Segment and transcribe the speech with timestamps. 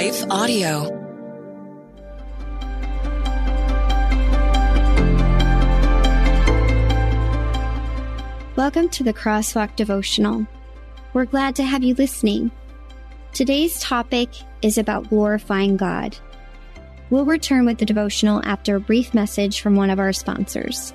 [0.00, 0.84] Life Audio.
[8.56, 10.46] Welcome to the Crosswalk Devotional.
[11.12, 12.50] We're glad to have you listening.
[13.34, 14.30] Today's topic
[14.62, 16.16] is about glorifying God.
[17.10, 20.94] We'll return with the devotional after a brief message from one of our sponsors.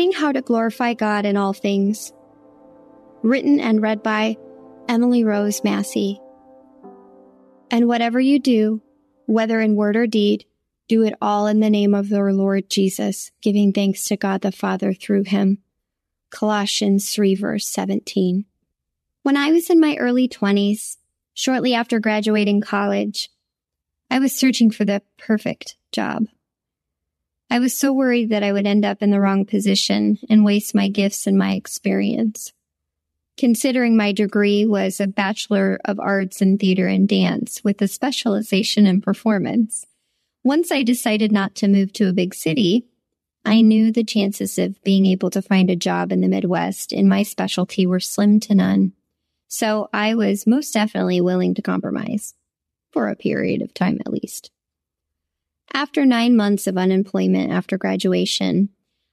[0.00, 2.14] Learning how to glorify God in all things.
[3.22, 4.38] Written and read by
[4.88, 6.18] Emily Rose Massey.
[7.70, 8.80] And whatever you do,
[9.26, 10.46] whether in word or deed,
[10.88, 14.52] do it all in the name of the Lord Jesus, giving thanks to God the
[14.52, 15.58] Father through him.
[16.30, 18.46] Colossians 3 verse 17.
[19.22, 20.96] When I was in my early 20s,
[21.34, 23.28] shortly after graduating college,
[24.10, 26.24] I was searching for the perfect job.
[27.52, 30.72] I was so worried that I would end up in the wrong position and waste
[30.72, 32.52] my gifts and my experience.
[33.36, 38.86] Considering my degree was a Bachelor of Arts in Theater and Dance with a specialization
[38.86, 39.84] in performance,
[40.44, 42.86] once I decided not to move to a big city,
[43.44, 47.08] I knew the chances of being able to find a job in the Midwest in
[47.08, 48.92] my specialty were slim to none.
[49.48, 52.34] So I was most definitely willing to compromise,
[52.92, 54.50] for a period of time at least.
[55.72, 58.70] After nine months of unemployment after graduation,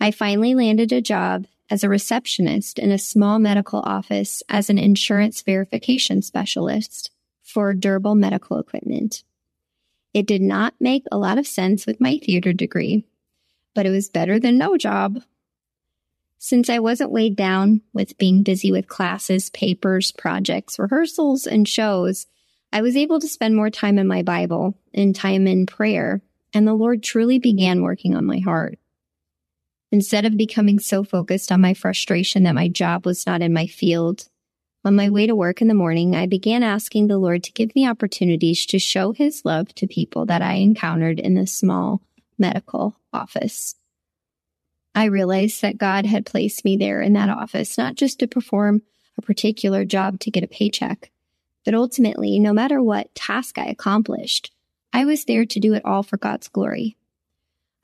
[0.00, 4.78] I finally landed a job as a receptionist in a small medical office as an
[4.78, 7.10] insurance verification specialist
[7.42, 9.24] for durable medical equipment.
[10.14, 13.04] It did not make a lot of sense with my theater degree,
[13.74, 15.22] but it was better than no job.
[16.38, 22.26] Since I wasn't weighed down with being busy with classes, papers, projects, rehearsals, and shows,
[22.72, 26.22] I was able to spend more time in my Bible and time in prayer
[26.54, 28.78] and the Lord truly began working on my heart.
[29.90, 33.66] Instead of becoming so focused on my frustration that my job was not in my
[33.66, 34.28] field,
[34.84, 37.74] on my way to work in the morning, I began asking the Lord to give
[37.74, 42.02] me opportunities to show his love to people that I encountered in the small
[42.38, 43.74] medical office.
[44.94, 48.82] I realized that God had placed me there in that office, not just to perform
[49.16, 51.10] a particular job to get a paycheck,
[51.64, 54.52] but ultimately, no matter what task I accomplished,
[54.92, 56.96] I was there to do it all for God's glory.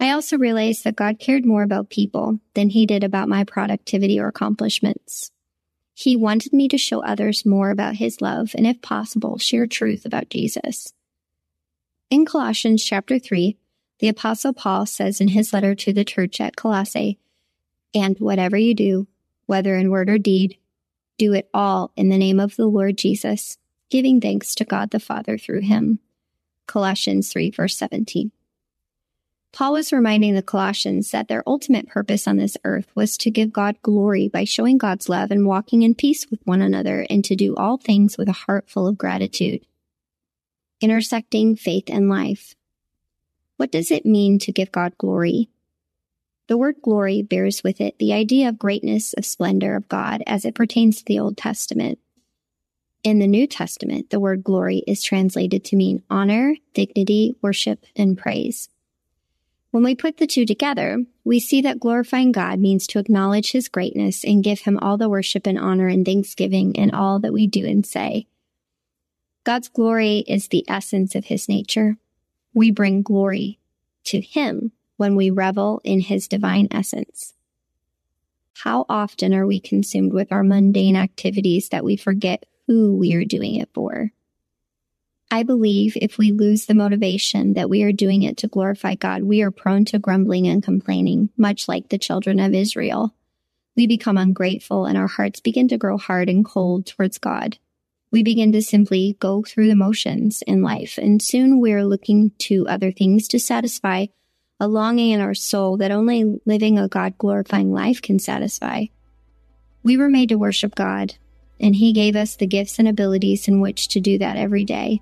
[0.00, 4.18] I also realized that God cared more about people than he did about my productivity
[4.18, 5.30] or accomplishments.
[5.94, 10.04] He wanted me to show others more about his love and, if possible, share truth
[10.04, 10.92] about Jesus.
[12.10, 13.56] In Colossians chapter 3,
[14.00, 17.18] the Apostle Paul says in his letter to the church at Colossae,
[17.94, 19.06] And whatever you do,
[19.46, 20.58] whether in word or deed,
[21.16, 23.56] do it all in the name of the Lord Jesus,
[23.88, 26.00] giving thanks to God the Father through him.
[26.66, 28.32] Colossians 3, verse 17.
[29.54, 33.52] Paul was reminding the Colossians that their ultimate purpose on this earth was to give
[33.52, 37.36] God glory by showing God's love and walking in peace with one another and to
[37.36, 39.64] do all things with a heart full of gratitude.
[40.80, 42.56] Intersecting faith and life.
[43.56, 45.50] What does it mean to give God glory?
[46.48, 50.44] The word glory bears with it the idea of greatness of splendor of God as
[50.44, 52.00] it pertains to the Old Testament.
[53.04, 58.16] In the New Testament, the word glory is translated to mean honor, dignity, worship, and
[58.16, 58.70] praise.
[59.72, 63.68] When we put the two together, we see that glorifying God means to acknowledge his
[63.68, 67.46] greatness and give him all the worship and honor and thanksgiving in all that we
[67.46, 68.26] do and say.
[69.44, 71.98] God's glory is the essence of his nature.
[72.54, 73.58] We bring glory
[74.04, 77.34] to him when we revel in his divine essence.
[78.62, 83.24] How often are we consumed with our mundane activities that we forget who we are
[83.24, 84.10] doing it for.
[85.30, 89.24] I believe if we lose the motivation that we are doing it to glorify God,
[89.24, 93.14] we are prone to grumbling and complaining, much like the children of Israel.
[93.76, 97.58] We become ungrateful and our hearts begin to grow hard and cold towards God.
[98.12, 102.30] We begin to simply go through the motions in life, and soon we are looking
[102.38, 104.06] to other things to satisfy
[104.60, 108.84] a longing in our soul that only living a God glorifying life can satisfy.
[109.82, 111.16] We were made to worship God,
[111.64, 115.00] and He gave us the gifts and abilities in which to do that every day.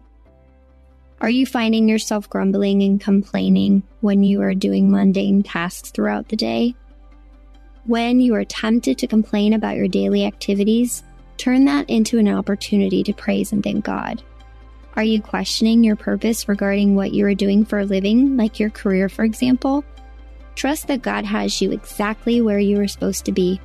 [1.20, 6.36] Are you finding yourself grumbling and complaining when you are doing mundane tasks throughout the
[6.36, 6.76] day?
[7.84, 11.02] When you are tempted to complain about your daily activities,
[11.36, 14.22] turn that into an opportunity to praise and thank God.
[14.94, 18.70] Are you questioning your purpose regarding what you are doing for a living, like your
[18.70, 19.84] career, for example?
[20.54, 23.60] Trust that God has you exactly where you are supposed to be.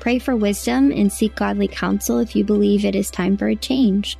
[0.00, 3.56] Pray for wisdom and seek godly counsel if you believe it is time for a
[3.56, 4.18] change.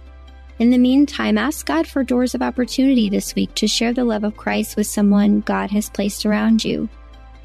[0.59, 4.25] In the meantime, ask God for doors of opportunity this week to share the love
[4.25, 6.89] of Christ with someone God has placed around you.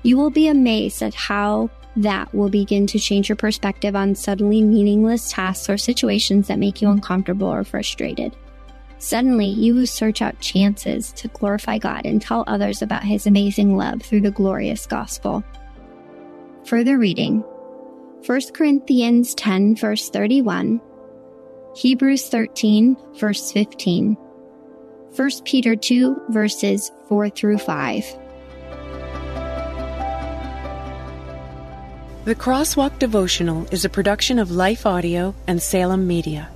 [0.04, 4.62] You will be amazed at how that will begin to change your perspective on suddenly
[4.62, 8.36] meaningless tasks or situations that make you uncomfortable or frustrated.
[9.00, 13.76] Suddenly, you will search out chances to glorify God and tell others about His amazing
[13.76, 15.44] love through the glorious gospel.
[16.66, 17.44] Further reading
[18.26, 20.82] 1 Corinthians 10, verse 31,
[21.76, 24.16] Hebrews 13, verse 15,
[25.16, 28.04] 1 Peter 2, verses 4 through 5.
[32.26, 36.50] The Crosswalk Devotional is a production of Life Audio and Salem Media.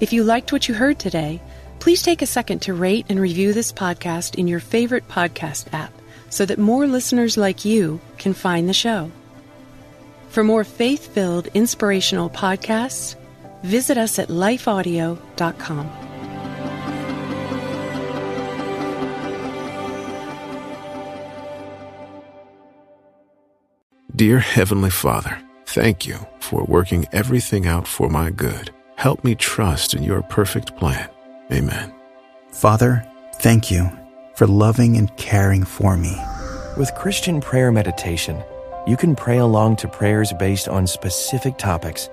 [0.00, 1.40] If you liked what you heard today,
[1.80, 5.92] please take a second to rate and review this podcast in your favorite podcast app
[6.28, 9.10] so that more listeners like you can find the show.
[10.28, 13.16] For more faith filled, inspirational podcasts,
[13.62, 15.90] visit us at lifeaudio.com.
[24.18, 28.74] Dear Heavenly Father, thank you for working everything out for my good.
[28.96, 31.08] Help me trust in your perfect plan.
[31.52, 31.94] Amen.
[32.50, 33.88] Father, thank you
[34.34, 36.16] for loving and caring for me.
[36.76, 38.42] With Christian prayer meditation,
[38.88, 42.08] you can pray along to prayers based on specific topics.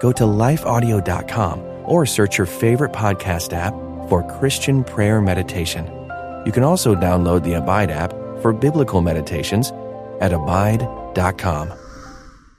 [0.00, 3.72] Go to lifeaudio.com or search your favorite podcast app
[4.08, 5.86] for Christian prayer meditation.
[6.44, 8.12] You can also download the Abide app
[8.42, 9.72] for biblical meditations
[10.20, 11.72] at abide.com.